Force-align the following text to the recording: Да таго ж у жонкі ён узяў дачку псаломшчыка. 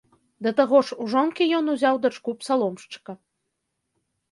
Да 0.45 0.53
таго 0.59 0.79
ж 0.87 0.97
у 1.03 1.09
жонкі 1.15 1.43
ён 1.59 1.65
узяў 1.75 1.95
дачку 2.07 2.37
псаломшчыка. 2.41 3.11